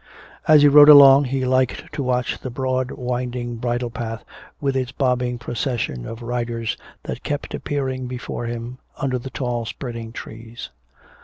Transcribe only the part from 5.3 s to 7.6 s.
procession of riders that kept